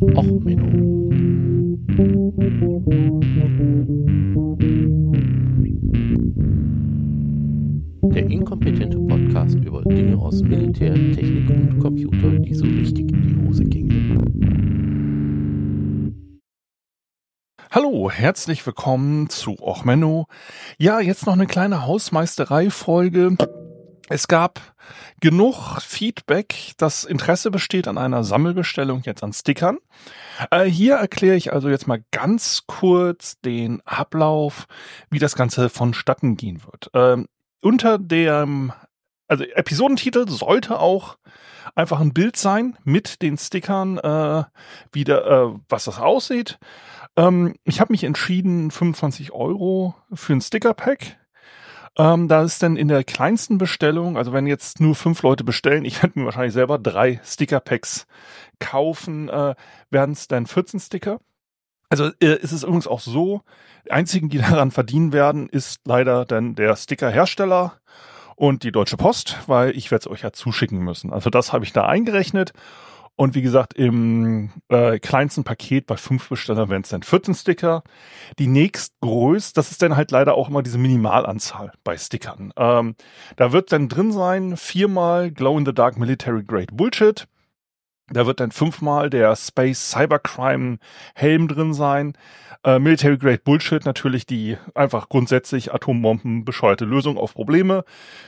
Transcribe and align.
Och, 0.00 0.24
Menno. 0.24 1.10
Der 8.14 8.30
inkompetente 8.30 8.98
Podcast 8.98 9.56
über 9.56 9.82
Dinge 9.82 10.16
aus 10.16 10.42
Militär, 10.42 10.94
Technik 10.94 11.50
und 11.50 11.78
Computer, 11.80 12.30
die 12.30 12.54
so 12.54 12.64
richtig 12.64 13.12
in 13.12 13.22
die 13.22 13.46
Hose 13.46 13.64
gingen. 13.64 14.00
Hallo, 17.70 18.10
herzlich 18.10 18.64
willkommen 18.64 19.28
zu 19.28 19.60
Och 19.60 19.84
Menno. 19.84 20.24
Ja, 20.78 21.00
jetzt 21.00 21.26
noch 21.26 21.34
eine 21.34 21.46
kleine 21.46 21.86
Hausmeisterei-Folge. 21.86 23.36
Es 24.12 24.26
gab 24.26 24.60
genug 25.20 25.80
Feedback, 25.80 26.72
dass 26.78 27.04
Interesse 27.04 27.52
besteht 27.52 27.86
an 27.86 27.96
einer 27.96 28.24
Sammelbestellung 28.24 29.02
jetzt 29.04 29.22
an 29.22 29.32
Stickern. 29.32 29.78
Äh, 30.50 30.64
hier 30.64 30.96
erkläre 30.96 31.36
ich 31.36 31.52
also 31.52 31.68
jetzt 31.68 31.86
mal 31.86 32.02
ganz 32.10 32.64
kurz 32.66 33.40
den 33.40 33.80
Ablauf, 33.84 34.66
wie 35.10 35.20
das 35.20 35.36
Ganze 35.36 35.68
vonstatten 35.68 36.36
gehen 36.36 36.60
wird. 36.64 36.90
Ähm, 36.92 37.28
unter 37.62 37.98
dem, 37.98 38.72
also 39.28 39.44
Episodentitel 39.44 40.28
sollte 40.28 40.80
auch 40.80 41.16
einfach 41.76 42.00
ein 42.00 42.12
Bild 42.12 42.36
sein 42.36 42.76
mit 42.82 43.22
den 43.22 43.38
Stickern, 43.38 43.96
äh, 43.98 44.42
wie 44.90 45.04
der, 45.04 45.24
äh, 45.24 45.54
was 45.68 45.84
das 45.84 46.00
aussieht. 46.00 46.58
Ähm, 47.16 47.54
ich 47.62 47.80
habe 47.80 47.92
mich 47.92 48.02
entschieden, 48.02 48.72
25 48.72 49.30
Euro 49.30 49.94
für 50.12 50.32
ein 50.32 50.40
Sticker-Pack 50.40 51.19
ähm, 52.00 52.28
da 52.28 52.42
ist 52.42 52.62
dann 52.62 52.76
in 52.76 52.88
der 52.88 53.04
kleinsten 53.04 53.58
Bestellung, 53.58 54.16
also 54.16 54.32
wenn 54.32 54.46
jetzt 54.46 54.80
nur 54.80 54.94
fünf 54.94 55.22
Leute 55.22 55.44
bestellen, 55.44 55.84
ich 55.84 56.02
werde 56.02 56.18
mir 56.18 56.24
wahrscheinlich 56.24 56.54
selber 56.54 56.78
drei 56.78 57.20
Sticker-Packs 57.22 58.06
kaufen, 58.58 59.28
äh, 59.28 59.54
werden 59.90 60.12
es 60.12 60.26
dann 60.26 60.46
14 60.46 60.80
Sticker. 60.80 61.20
Also 61.90 62.06
äh, 62.22 62.36
ist 62.40 62.52
es 62.52 62.62
übrigens 62.62 62.86
auch 62.86 63.00
so, 63.00 63.42
die 63.84 63.90
einzigen, 63.90 64.30
die 64.30 64.38
daran 64.50 64.70
verdienen 64.70 65.12
werden, 65.12 65.50
ist 65.50 65.82
leider 65.84 66.24
dann 66.24 66.54
der 66.54 66.74
Sticker-Hersteller 66.74 67.74
und 68.34 68.62
die 68.62 68.72
Deutsche 68.72 68.96
Post, 68.96 69.36
weil 69.46 69.76
ich 69.76 69.90
werde 69.90 70.04
es 70.04 70.10
euch 70.10 70.22
ja 70.22 70.32
zuschicken 70.32 70.78
müssen. 70.78 71.12
Also 71.12 71.28
das 71.28 71.52
habe 71.52 71.66
ich 71.66 71.74
da 71.74 71.84
eingerechnet. 71.84 72.54
Und 73.16 73.34
wie 73.34 73.42
gesagt, 73.42 73.74
im 73.74 74.50
äh, 74.68 74.98
kleinsten 74.98 75.44
Paket 75.44 75.86
bei 75.86 75.96
fünf 75.96 76.28
Bestellern 76.30 76.70
wären 76.70 76.82
es 76.82 76.88
dann 76.88 77.02
14 77.02 77.34
Sticker. 77.34 77.82
Die 78.38 78.46
nächstgrößte, 78.46 79.54
das 79.54 79.70
ist 79.70 79.82
dann 79.82 79.96
halt 79.96 80.10
leider 80.10 80.34
auch 80.34 80.48
immer 80.48 80.62
diese 80.62 80.78
Minimalanzahl 80.78 81.72
bei 81.84 81.98
Stickern. 81.98 82.52
Ähm, 82.56 82.94
da 83.36 83.52
wird 83.52 83.72
dann 83.72 83.88
drin 83.88 84.12
sein 84.12 84.56
viermal 84.56 85.30
Glow 85.30 85.58
in 85.58 85.66
the 85.66 85.74
Dark 85.74 85.98
Military 85.98 86.44
Grade 86.44 86.72
Bullshit. 86.72 87.26
Da 88.12 88.26
wird 88.26 88.40
dann 88.40 88.50
fünfmal 88.50 89.08
der 89.08 89.36
Space 89.36 89.90
Cybercrime 89.90 90.78
Helm 91.14 91.48
drin 91.48 91.72
sein. 91.74 92.14
Äh, 92.62 92.78
Military 92.78 93.16
Grade 93.16 93.40
Bullshit 93.42 93.86
natürlich 93.86 94.26
die 94.26 94.58
einfach 94.74 95.08
grundsätzlich 95.08 95.72
Atombomben 95.72 96.44
bescheuerte 96.44 96.84
Lösung 96.84 97.16
auf 97.16 97.32
Probleme. 97.32 97.84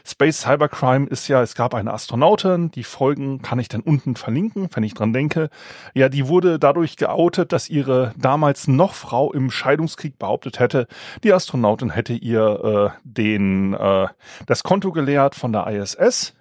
Space 0.07 0.43
Cybercrime 0.43 1.07
ist 1.07 1.29
ja, 1.29 1.43
es 1.43 1.55
gab 1.55 1.75
eine 1.75 1.93
Astronautin, 1.93 2.71
die 2.71 2.85
Folgen 2.85 3.43
kann 3.43 3.59
ich 3.59 3.69
dann 3.69 3.83
unten 3.83 4.17
verlinken, 4.17 4.69
wenn 4.73 4.85
ich 4.85 4.95
dran 4.95 5.13
denke. 5.13 5.51
Ja, 5.95 6.09
die 6.09 6.29
wurde 6.29 6.59
dadurch 6.59 6.97
geoutet, 6.97 7.53
dass 7.53 7.69
ihre 7.69 8.15
damals 8.17 8.69
noch 8.69 8.95
Frau 8.95 9.33
im 9.33 9.51
Scheidungskrieg 9.51 10.19
behauptet 10.19 10.61
hätte, 10.61 10.87
die 11.25 11.33
Astronautin 11.33 11.91
hätte 11.91 12.15
ihr 12.15 12.95
äh, 12.95 12.99
den 13.05 13.75
äh, 13.75 14.07
das 14.47 14.63
Konto 14.63 14.93
geleert 14.93 15.35
von 15.35 15.53
der 15.53 15.67
ISS 15.67 16.35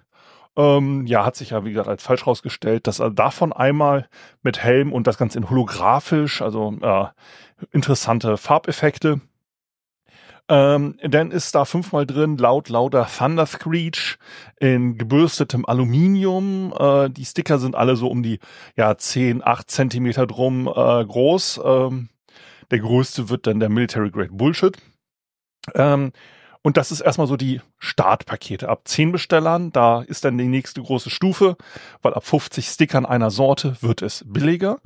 ähm, 0.56 1.06
ja, 1.06 1.24
hat 1.24 1.36
sich 1.36 1.50
ja, 1.50 1.64
wie 1.64 1.70
gesagt, 1.70 1.88
als 1.88 2.02
falsch 2.02 2.26
rausgestellt, 2.26 2.86
dass 2.86 3.00
er 3.00 3.10
davon 3.10 3.52
einmal 3.52 4.08
mit 4.42 4.62
Helm 4.62 4.92
und 4.92 5.06
das 5.06 5.18
Ganze 5.18 5.38
in 5.38 5.48
holographisch, 5.48 6.42
also 6.42 6.74
äh, 6.80 7.06
interessante 7.70 8.36
Farbeffekte. 8.36 9.20
Ähm, 10.48 10.98
dann 11.02 11.30
ist 11.30 11.54
da 11.54 11.64
fünfmal 11.64 12.04
drin 12.04 12.36
laut 12.36 12.68
lauter 12.68 13.06
Thunder 13.06 13.46
Screech 13.46 14.18
in 14.58 14.98
gebürstetem 14.98 15.64
Aluminium. 15.64 16.74
Äh, 16.78 17.08
die 17.10 17.24
Sticker 17.24 17.58
sind 17.58 17.76
alle 17.76 17.96
so 17.96 18.08
um 18.08 18.22
die 18.22 18.38
ja 18.76 18.96
10, 18.96 19.42
8 19.42 19.70
Zentimeter 19.70 20.26
drum 20.26 20.66
äh, 20.66 21.04
groß. 21.04 21.60
Ähm, 21.64 22.08
der 22.70 22.80
größte 22.80 23.28
wird 23.30 23.46
dann 23.46 23.60
der 23.60 23.68
Military 23.68 24.10
Grade 24.10 24.32
Bullshit. 24.32 24.76
Ähm, 25.74 26.12
und 26.62 26.76
das 26.76 26.92
ist 26.92 27.00
erstmal 27.00 27.26
so 27.26 27.36
die 27.36 27.60
Startpakete. 27.78 28.68
Ab 28.68 28.82
10 28.84 29.12
Bestellern, 29.12 29.72
da 29.72 30.02
ist 30.02 30.24
dann 30.24 30.38
die 30.38 30.46
nächste 30.46 30.80
große 30.80 31.10
Stufe, 31.10 31.56
weil 32.02 32.14
ab 32.14 32.24
50 32.24 32.66
Stickern 32.66 33.04
einer 33.04 33.30
Sorte 33.30 33.76
wird 33.80 34.00
es 34.00 34.24
billiger. 34.26 34.78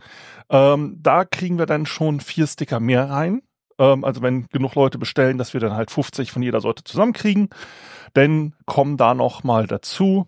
Ähm, 0.48 0.98
da 1.02 1.24
kriegen 1.24 1.58
wir 1.58 1.66
dann 1.66 1.84
schon 1.86 2.20
vier 2.20 2.46
Sticker 2.46 2.80
mehr 2.80 3.10
rein. 3.10 3.42
Ähm, 3.78 4.04
also 4.04 4.22
wenn 4.22 4.46
genug 4.48 4.74
Leute 4.74 4.98
bestellen, 4.98 5.36
dass 5.36 5.52
wir 5.52 5.60
dann 5.60 5.74
halt 5.74 5.90
50 5.90 6.32
von 6.32 6.42
jeder 6.42 6.60
Sorte 6.60 6.82
zusammenkriegen. 6.82 7.50
Dann 8.14 8.54
kommen 8.64 8.96
da 8.96 9.12
noch 9.14 9.44
mal 9.44 9.66
dazu 9.66 10.26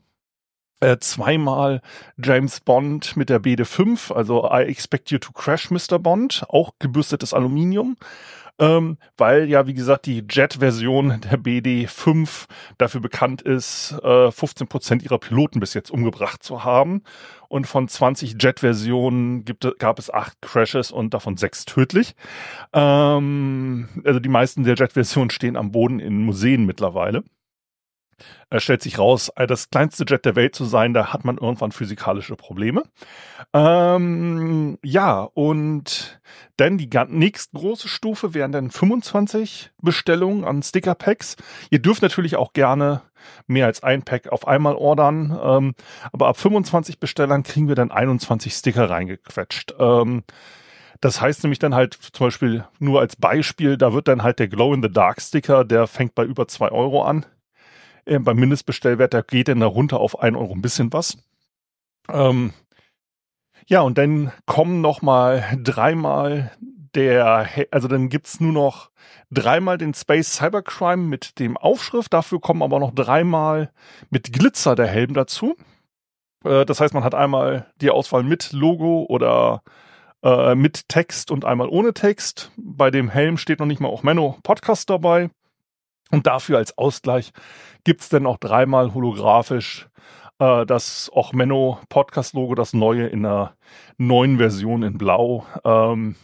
äh, 0.81 0.99
zweimal 0.99 1.81
James 2.23 2.61
Bond 2.61 3.17
mit 3.17 3.31
der 3.31 3.41
BD5, 3.41 4.13
also 4.13 4.49
I 4.49 4.63
Expect 4.63 5.11
You 5.11 5.19
to 5.19 5.33
Crash, 5.33 5.71
Mr. 5.71 5.99
Bond, 5.99 6.45
auch 6.49 6.73
gebürstetes 6.79 7.35
Aluminium 7.35 7.97
ähm, 8.59 8.99
weil 9.17 9.49
ja, 9.49 9.67
wie 9.67 9.75
gesagt, 9.75 10.07
die 10.07 10.25
Jet-Version 10.29 11.21
der 11.21 11.39
BD5 11.39 12.47
dafür 12.77 13.01
bekannt 13.01 13.43
ist, 13.43 13.93
äh, 14.03 14.31
15 14.31 14.67
Prozent 14.67 15.03
ihrer 15.03 15.19
Piloten 15.19 15.61
bis 15.61 15.75
jetzt 15.75 15.91
umgebracht 15.91 16.43
zu 16.43 16.65
haben. 16.65 17.03
Und 17.49 17.67
von 17.67 17.89
20 17.89 18.37
Jet-Versionen 18.41 19.45
gab 19.79 19.99
es 19.99 20.13
acht 20.13 20.41
Crashes 20.43 20.91
und 20.91 21.15
davon 21.15 21.37
sechs 21.37 21.65
tödlich. 21.65 22.15
Ähm, 22.73 23.89
also 24.05 24.21
die 24.21 24.29
meisten 24.29 24.65
der 24.65 24.75
Jet-Versionen 24.75 25.31
stehen 25.31 25.57
am 25.57 25.73
Boden 25.73 26.01
in 26.01 26.23
Museen 26.25 26.67
mittlerweile. 26.67 27.25
Es 28.51 28.63
stellt 28.63 28.83
sich 28.83 28.99
raus, 28.99 29.31
äh, 29.37 29.47
das 29.47 29.71
kleinste 29.71 30.05
Jet 30.07 30.25
der 30.25 30.37
Welt 30.37 30.55
zu 30.55 30.65
sein, 30.65 30.95
da 30.95 31.13
hat 31.13 31.25
man 31.25 31.39
irgendwann 31.39 31.73
physikalische 31.73 32.37
Probleme. 32.37 32.83
Ähm, 33.53 34.79
ja, 34.83 35.23
und 35.35 36.21
dann 36.57 36.79
die 36.79 36.91
nächste 37.09 37.57
große 37.57 37.89
Stufe 37.89 38.35
wären 38.35 38.53
dann 38.53 38.71
25 38.71 39.71
Bestellungen 39.83 40.45
an 40.45 40.63
Sticker-Packs. 40.63 41.37
Ihr 41.71 41.81
dürft 41.81 42.03
natürlich 42.03 42.37
auch 42.37 42.53
gerne 42.53 43.03
mehr 43.47 43.67
als 43.67 43.83
ein 43.83 44.03
Pack 44.03 44.29
auf 44.29 44.47
einmal 44.47 44.75
ordern, 44.75 45.39
ähm, 45.43 45.75
aber 46.13 46.29
ab 46.29 46.37
25 46.37 47.01
Bestellern 47.01 47.43
kriegen 47.43 47.69
wir 47.69 47.75
dann 47.75 47.91
21 47.91 48.53
Sticker 48.53 48.89
reingequetscht. 48.91 49.75
Ähm, 49.79 50.25
das 51.01 51.21
heißt 51.21 51.45
nämlich 51.45 51.61
dann 51.61 51.75
halt 51.75 51.95
zum 51.95 52.27
Beispiel 52.27 52.65
nur 52.79 53.01
als 53.01 53.15
Beispiel, 53.17 53.77
da 53.77 53.93
wird 53.93 54.09
dann 54.09 54.23
halt 54.23 54.41
der 54.41 54.49
Glow-in-the-Dark-Sticker, 54.49 55.65
der 55.65 55.87
fängt 55.87 56.15
bei 56.15 56.25
über 56.25 56.49
zwei 56.49 56.71
Euro 56.71 57.03
an 57.03 57.25
äh, 58.09 58.19
beim 58.19 58.39
Mindestbestellwert, 58.39 59.15
da 59.15 59.23
geht 59.23 59.49
dann 59.49 59.61
da 59.61 59.67
runter 59.67 60.01
auf 60.01 60.21
ein 60.21 60.37
Euro 60.37 60.53
ein 60.53 60.63
bisschen 60.63 60.93
was. 60.93 61.19
Ähm, 62.11 62.53
ja, 63.67 63.83
und 63.83 63.99
dann 63.99 64.33
kommen 64.47 64.81
noch 64.81 65.03
mal 65.03 65.45
dreimal 65.63 66.53
der, 66.95 67.49
also 67.71 67.87
dann 67.87 68.09
gibt's 68.09 68.41
nur 68.41 68.53
noch 68.53 68.91
dreimal 69.31 69.77
den 69.77 69.93
Space 69.93 70.37
Cybercrime 70.37 71.03
mit 71.03 71.39
dem 71.39 71.57
Aufschrift, 71.57 72.13
dafür 72.13 72.41
kommen 72.41 72.63
aber 72.63 72.81
noch 72.81 72.95
dreimal 72.95 73.71
mit 74.11 74.33
Glitzer 74.33 74.75
der 74.75 74.87
Helm 74.87 75.13
dazu. 75.15 75.55
Äh, 76.45 76.65
das 76.65 76.81
heißt, 76.81 76.95
man 76.95 77.05
hat 77.05 77.15
einmal 77.15 77.67
die 77.81 77.91
Auswahl 77.91 78.23
mit 78.23 78.53
Logo 78.53 79.05
oder 79.09 79.63
äh, 80.23 80.55
mit 80.55 80.89
Text 80.89 81.31
und 81.31 81.45
einmal 81.45 81.69
ohne 81.69 81.95
Text. 81.95 82.51
Bei 82.57 82.91
dem 82.91 83.11
Helm 83.11 83.37
steht 83.37 83.61
noch 83.61 83.67
nicht 83.67 83.81
mal 83.81 83.89
auch 83.89 84.03
Menno 84.03 84.39
Podcast 84.43 84.91
dabei. 84.91 85.31
Und 86.11 86.27
dafür 86.27 86.59
als 86.59 86.77
Ausgleich 86.79 87.33
gibt's 87.85 88.09
dann 88.09 88.27
auch 88.27 88.39
dreimal 88.39 88.95
holographisch 88.95 89.89
äh, 90.39 90.67
das 90.67 91.11
auch 91.15 91.33
Menno 91.33 91.79
Podcast 91.89 92.35
Logo, 92.35 92.55
das 92.55 92.73
neue 92.73 93.07
in 93.07 93.27
einer 93.27 93.55
neuen 93.97 94.39
Version 94.39 94.83
in 94.83 94.99
Blau. 94.99 95.47
Ähm, 95.65 96.17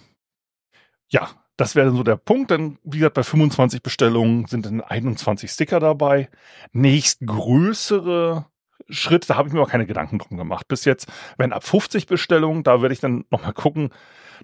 ja, 1.08 1.28
das 1.56 1.76
wäre 1.76 1.90
so 1.90 2.02
der 2.02 2.16
Punkt. 2.16 2.50
Denn 2.50 2.78
wie 2.84 2.98
gesagt, 2.98 3.14
bei 3.14 3.22
25 3.22 3.82
Bestellungen 3.82 4.46
sind 4.46 4.66
dann 4.66 4.80
21 4.80 5.50
Sticker 5.50 5.80
dabei. 5.80 6.28
Nächstgrößere 6.72 8.46
Schritt, 8.88 9.30
da 9.30 9.36
habe 9.36 9.48
ich 9.48 9.54
mir 9.54 9.62
auch 9.62 9.70
keine 9.70 9.86
Gedanken 9.86 10.18
drum 10.18 10.36
gemacht. 10.36 10.68
Bis 10.68 10.84
jetzt, 10.84 11.10
wenn 11.38 11.52
ab 11.52 11.64
50 11.64 12.06
Bestellungen, 12.06 12.64
da 12.64 12.82
werde 12.82 12.92
ich 12.92 13.00
dann 13.00 13.24
nochmal 13.30 13.52
gucken. 13.54 13.90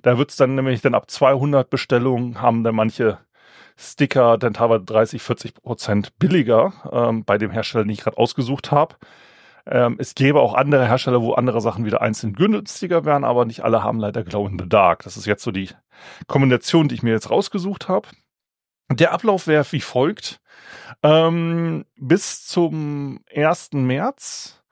Da 0.02 0.18
wird's 0.18 0.36
dann 0.36 0.54
nämlich 0.54 0.80
dann 0.80 0.94
ab 0.94 1.10
200 1.10 1.68
Bestellungen 1.68 2.40
haben 2.40 2.64
dann 2.64 2.74
manche 2.74 3.18
Sticker 3.80 4.36
dann 4.36 4.54
teilweise 4.54 4.84
30, 4.84 5.22
40 5.22 5.54
Prozent 5.54 6.18
billiger 6.18 6.72
ähm, 6.92 7.24
bei 7.24 7.38
dem 7.38 7.50
Hersteller, 7.50 7.84
den 7.84 7.92
ich 7.92 8.02
gerade 8.02 8.18
ausgesucht 8.18 8.70
habe. 8.70 8.96
Ähm, 9.66 9.96
es 9.98 10.14
gäbe 10.14 10.40
auch 10.40 10.54
andere 10.54 10.86
Hersteller, 10.86 11.22
wo 11.22 11.32
andere 11.32 11.60
Sachen 11.60 11.84
wieder 11.84 12.02
einzeln 12.02 12.34
günstiger 12.34 13.04
wären, 13.04 13.24
aber 13.24 13.44
nicht 13.44 13.62
alle 13.64 13.82
haben 13.82 13.98
leider 13.98 14.22
Glow 14.22 14.46
in 14.46 14.58
the 14.58 14.68
Dark. 14.68 15.02
Das 15.04 15.16
ist 15.16 15.26
jetzt 15.26 15.42
so 15.42 15.50
die 15.50 15.70
Kombination, 16.26 16.88
die 16.88 16.94
ich 16.94 17.02
mir 17.02 17.12
jetzt 17.12 17.30
rausgesucht 17.30 17.88
habe. 17.88 18.08
Der 18.90 19.12
Ablauf 19.12 19.46
wäre 19.46 19.64
wie 19.70 19.80
folgt. 19.80 20.40
Ähm, 21.02 21.86
bis 21.96 22.46
zum 22.46 23.20
1. 23.34 23.70
März 23.72 24.62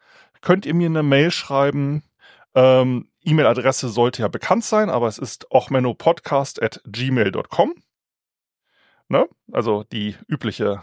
könnt 0.42 0.66
ihr 0.66 0.74
mir 0.74 0.86
eine 0.86 1.02
Mail 1.02 1.30
schreiben, 1.30 2.02
ähm, 2.54 3.08
E-Mail-Adresse 3.24 3.88
sollte 3.88 4.22
ja 4.22 4.28
bekannt 4.28 4.64
sein, 4.64 4.90
aber 4.90 5.06
es 5.06 5.18
ist 5.18 5.50
ochmenopodcast 5.50 6.62
at 6.62 6.80
gmail.com. 6.86 7.74
Ne? 9.08 9.28
Also 9.52 9.84
die 9.92 10.16
übliche 10.28 10.82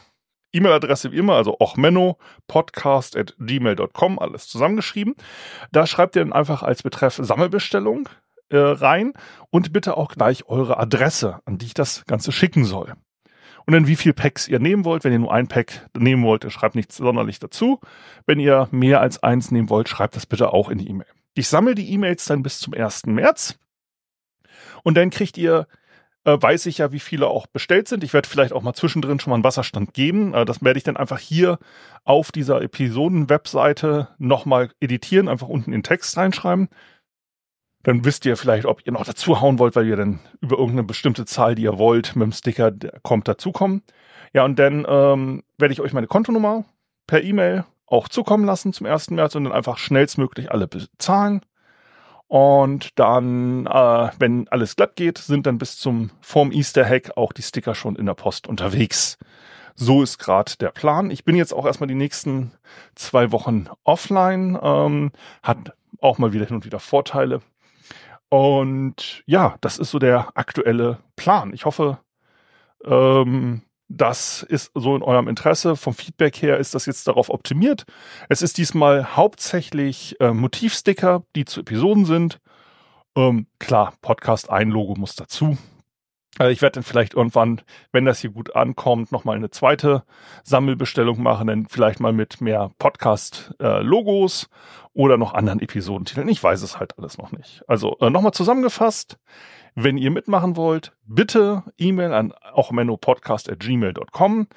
E-Mail-Adresse 0.51 1.11
wie 1.11 1.17
immer, 1.17 1.35
also 1.35 1.57
ochmenopodcast 1.59 3.17
at 3.17 3.35
gmail.com, 3.39 4.19
alles 4.19 4.47
zusammengeschrieben. 4.47 5.15
Da 5.71 5.85
schreibt 5.85 6.15
ihr 6.15 6.23
dann 6.23 6.33
einfach 6.33 6.63
als 6.63 6.81
Betreff 6.81 7.19
Sammelbestellung 7.21 8.09
äh, 8.49 8.57
rein 8.57 9.13
und 9.49 9.73
bitte 9.73 9.97
auch 9.97 10.09
gleich 10.09 10.47
eure 10.47 10.77
Adresse, 10.79 11.39
an 11.45 11.57
die 11.57 11.65
ich 11.67 11.73
das 11.73 12.05
Ganze 12.05 12.31
schicken 12.31 12.63
soll. 12.63 12.93
Und 13.65 13.73
dann 13.73 13.87
wie 13.87 13.95
viel 13.95 14.13
Packs 14.13 14.47
ihr 14.47 14.59
nehmen 14.59 14.85
wollt. 14.85 15.03
Wenn 15.03 15.11
ihr 15.11 15.19
nur 15.19 15.33
ein 15.33 15.47
Pack 15.47 15.89
nehmen 15.97 16.23
wollt, 16.23 16.49
schreibt 16.51 16.75
nichts 16.75 16.97
sonderlich 16.97 17.39
dazu. 17.39 17.79
Wenn 18.27 18.39
ihr 18.39 18.67
mehr 18.71 19.01
als 19.01 19.23
eins 19.23 19.51
nehmen 19.51 19.69
wollt, 19.69 19.89
schreibt 19.89 20.15
das 20.15 20.27
bitte 20.27 20.53
auch 20.53 20.69
in 20.69 20.77
die 20.77 20.87
E-Mail. 20.87 21.07
Ich 21.33 21.47
sammle 21.47 21.75
die 21.75 21.91
E-Mails 21.91 22.25
dann 22.25 22.43
bis 22.43 22.59
zum 22.59 22.73
1. 22.73 23.07
März. 23.07 23.57
Und 24.83 24.95
dann 24.95 25.09
kriegt 25.09 25.37
ihr, 25.37 25.67
äh, 26.25 26.41
weiß 26.41 26.65
ich 26.65 26.79
ja, 26.79 26.91
wie 26.91 26.99
viele 26.99 27.27
auch 27.27 27.47
bestellt 27.47 27.87
sind. 27.87 28.03
Ich 28.03 28.13
werde 28.13 28.27
vielleicht 28.27 28.51
auch 28.51 28.61
mal 28.61 28.73
zwischendrin 28.73 29.19
schon 29.19 29.31
mal 29.31 29.35
einen 29.35 29.43
Wasserstand 29.43 29.93
geben. 29.93 30.33
Äh, 30.33 30.45
das 30.45 30.63
werde 30.63 30.77
ich 30.77 30.83
dann 30.83 30.97
einfach 30.97 31.19
hier 31.19 31.59
auf 32.03 32.31
dieser 32.31 32.61
Episoden-Webseite 32.61 34.09
nochmal 34.17 34.71
editieren, 34.79 35.29
einfach 35.29 35.47
unten 35.47 35.71
in 35.71 35.83
Text 35.83 36.17
reinschreiben. 36.17 36.69
Dann 37.83 38.03
wisst 38.03 38.25
ihr 38.25 38.35
vielleicht, 38.35 38.65
ob 38.65 38.81
ihr 38.85 38.91
noch 38.91 39.05
dazu 39.05 39.39
hauen 39.41 39.59
wollt, 39.59 39.75
weil 39.75 39.87
ihr 39.87 39.95
dann 39.95 40.19
über 40.41 40.57
irgendeine 40.57 40.83
bestimmte 40.83 41.25
Zahl, 41.25 41.53
die 41.53 41.61
ihr 41.61 41.77
wollt, 41.77 42.15
mit 42.15 42.25
dem 42.25 42.31
Sticker 42.31 42.71
kommt 43.03 43.27
dazukommen. 43.27 43.83
Ja, 44.33 44.43
und 44.43 44.57
dann 44.57 44.85
ähm, 44.89 45.43
werde 45.59 45.73
ich 45.73 45.81
euch 45.81 45.93
meine 45.93 46.07
Kontonummer 46.07 46.65
per 47.05 47.23
E-Mail 47.23 47.65
auch 47.85 48.09
zukommen 48.09 48.45
lassen 48.45 48.73
zum 48.73 48.87
1. 48.87 49.11
März 49.11 49.35
und 49.35 49.43
dann 49.43 49.53
einfach 49.53 49.77
schnellstmöglich 49.77 50.51
alle 50.51 50.67
bezahlen. 50.67 51.41
Und 52.27 52.97
dann, 52.99 53.67
äh, 53.67 54.09
wenn 54.17 54.47
alles 54.49 54.75
glatt 54.75 54.95
geht, 54.95 55.17
sind 55.19 55.45
dann 55.45 55.57
bis 55.57 55.77
zum 55.77 56.09
vorm 56.21 56.51
Easter 56.51 56.85
Hack 56.85 57.11
auch 57.17 57.33
die 57.33 57.43
Sticker 57.43 57.75
schon 57.75 57.95
in 57.95 58.07
der 58.07 58.15
Post 58.15 58.47
unterwegs. 58.47 59.17
So 59.75 60.01
ist 60.01 60.17
gerade 60.17 60.53
der 60.59 60.69
Plan. 60.69 61.11
Ich 61.11 61.23
bin 61.25 61.35
jetzt 61.35 61.53
auch 61.53 61.65
erstmal 61.65 61.87
die 61.87 61.95
nächsten 61.95 62.51
zwei 62.95 63.31
Wochen 63.31 63.67
offline. 63.83 64.57
Ähm, 64.61 65.11
hat 65.43 65.73
auch 65.99 66.17
mal 66.17 66.33
wieder 66.33 66.45
hin 66.45 66.55
und 66.55 66.65
wieder 66.65 66.79
Vorteile. 66.79 67.41
Und 68.29 69.23
ja, 69.25 69.55
das 69.61 69.77
ist 69.77 69.91
so 69.91 69.99
der 69.99 70.29
aktuelle 70.35 70.99
Plan. 71.15 71.53
Ich 71.53 71.65
hoffe, 71.65 71.99
ähm, 72.83 73.61
das 73.87 74.43
ist 74.43 74.71
so 74.73 74.95
in 74.95 75.03
eurem 75.03 75.27
Interesse. 75.27 75.75
Vom 75.75 75.93
Feedback 75.93 76.41
her 76.41 76.57
ist 76.57 76.73
das 76.75 76.85
jetzt 76.85 77.07
darauf 77.07 77.29
optimiert. 77.29 77.85
Es 78.29 78.41
ist 78.41 78.57
diesmal 78.57 79.15
hauptsächlich 79.15 80.19
äh, 80.19 80.31
Motivsticker, 80.31 81.23
die 81.35 81.45
zu 81.45 81.61
Episoden 81.61 82.05
sind. 82.05 82.39
Ähm, 83.15 83.47
klar, 83.59 83.93
Podcast 84.01 84.49
ein 84.49 84.69
Logo 84.69 84.95
muss 84.95 85.15
dazu. 85.15 85.57
Also 86.37 86.51
ich 86.51 86.61
werde 86.61 86.75
dann 86.75 86.83
vielleicht 86.83 87.13
irgendwann, 87.13 87.61
wenn 87.91 88.05
das 88.05 88.19
hier 88.19 88.29
gut 88.29 88.55
ankommt, 88.55 89.11
nochmal 89.11 89.37
eine 89.37 89.49
zweite 89.51 90.03
Sammelbestellung 90.43 91.21
machen, 91.21 91.47
dann 91.47 91.67
vielleicht 91.67 91.99
mal 91.99 92.11
mit 92.11 92.41
mehr 92.41 92.71
Podcast-Logos 92.77 94.43
äh, 94.43 94.47
oder 94.93 95.17
noch 95.17 95.33
anderen 95.33 95.61
Episodentiteln. 95.61 96.27
Ich 96.27 96.43
weiß 96.43 96.61
es 96.61 96.77
halt 96.79 96.97
alles 96.97 97.17
noch 97.17 97.31
nicht. 97.31 97.63
Also 97.67 97.97
äh, 97.99 98.09
nochmal 98.09 98.33
zusammengefasst. 98.33 99.17
Wenn 99.75 99.97
ihr 99.97 100.11
mitmachen 100.11 100.55
wollt, 100.55 100.93
bitte 101.05 101.63
E-Mail 101.77 102.13
an 102.13 102.33
auchmennopodcast.gmail.com 102.53 104.47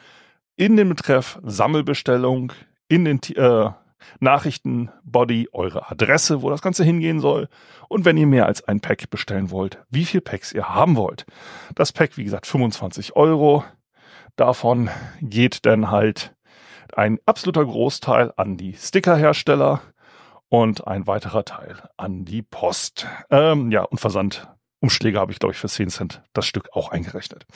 in 0.56 0.76
den 0.76 0.88
Betreff 0.88 1.40
Sammelbestellung, 1.42 2.52
in 2.88 3.04
den 3.04 3.20
äh, 3.34 3.70
Nachrichtenbody 4.20 5.48
eure 5.52 5.90
Adresse, 5.90 6.42
wo 6.42 6.50
das 6.50 6.62
Ganze 6.62 6.84
hingehen 6.84 7.20
soll. 7.20 7.48
Und 7.88 8.04
wenn 8.04 8.16
ihr 8.16 8.26
mehr 8.26 8.46
als 8.46 8.62
ein 8.64 8.80
Pack 8.80 9.10
bestellen 9.10 9.50
wollt, 9.50 9.78
wie 9.90 10.04
viel 10.04 10.20
Packs 10.20 10.52
ihr 10.52 10.68
haben 10.68 10.96
wollt. 10.96 11.26
Das 11.74 11.92
Pack, 11.92 12.16
wie 12.16 12.24
gesagt, 12.24 12.46
25 12.46 13.16
Euro. 13.16 13.64
Davon 14.36 14.90
geht 15.20 15.66
dann 15.66 15.90
halt 15.90 16.34
ein 16.94 17.18
absoluter 17.26 17.64
Großteil 17.64 18.32
an 18.36 18.56
die 18.56 18.74
Stickerhersteller 18.74 19.80
und 20.48 20.86
ein 20.86 21.06
weiterer 21.06 21.44
Teil 21.44 21.76
an 21.96 22.24
die 22.24 22.42
Post. 22.42 23.06
Ähm, 23.30 23.70
ja, 23.70 23.82
und 23.82 24.00
Versand 24.00 24.48
Umschläge 24.80 25.18
habe 25.18 25.32
ich, 25.32 25.38
glaube 25.38 25.52
ich, 25.54 25.58
für 25.58 25.68
10 25.68 25.90
Cent 25.90 26.22
das 26.32 26.46
Stück 26.46 26.70
auch 26.72 26.90
eingerechnet. 26.90 27.46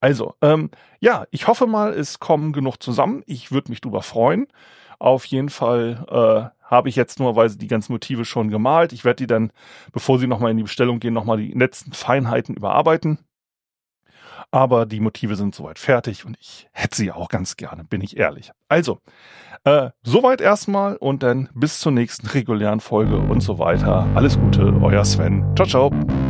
Also, 0.00 0.34
ähm, 0.42 0.70
ja, 1.00 1.26
ich 1.30 1.48
hoffe 1.48 1.66
mal, 1.66 1.92
es 1.92 2.20
kommen 2.20 2.52
genug 2.52 2.82
zusammen. 2.82 3.22
Ich 3.26 3.50
würde 3.50 3.70
mich 3.70 3.80
drüber 3.80 4.02
freuen. 4.02 4.46
Auf 4.98 5.24
jeden 5.26 5.48
Fall 5.48 6.04
äh, 6.10 6.58
habe 6.70 6.88
ich 6.88 6.96
jetzt 6.96 7.18
nur, 7.18 7.36
weil 7.36 7.50
die 7.50 7.66
ganzen 7.66 7.92
Motive 7.92 8.24
schon 8.24 8.50
gemalt. 8.50 8.92
Ich 8.92 9.04
werde 9.04 9.16
die 9.16 9.26
dann, 9.26 9.52
bevor 9.92 10.18
sie 10.18 10.26
nochmal 10.26 10.50
in 10.50 10.56
die 10.56 10.64
Bestellung 10.64 11.00
gehen, 11.00 11.14
nochmal 11.14 11.38
die 11.38 11.52
letzten 11.52 11.92
Feinheiten 11.92 12.54
überarbeiten. 12.54 13.18
Aber 14.50 14.86
die 14.86 15.00
Motive 15.00 15.36
sind 15.36 15.54
soweit 15.54 15.78
fertig 15.78 16.24
und 16.24 16.36
ich 16.40 16.68
hätte 16.72 16.96
sie 16.96 17.12
auch 17.12 17.28
ganz 17.28 17.56
gerne, 17.56 17.84
bin 17.84 18.00
ich 18.00 18.16
ehrlich. 18.16 18.50
Also, 18.68 18.98
äh, 19.64 19.90
soweit 20.02 20.40
erstmal 20.40 20.96
und 20.96 21.22
dann 21.22 21.50
bis 21.54 21.80
zur 21.80 21.92
nächsten 21.92 22.26
regulären 22.28 22.80
Folge 22.80 23.18
und 23.18 23.40
so 23.40 23.58
weiter. 23.58 24.06
Alles 24.14 24.38
Gute, 24.38 24.74
euer 24.80 25.04
Sven. 25.04 25.44
Ciao, 25.54 25.68
ciao. 25.68 26.27